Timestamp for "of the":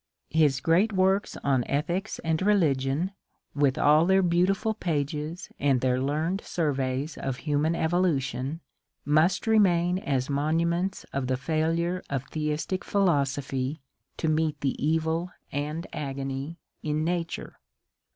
11.13-11.37, 12.09-12.47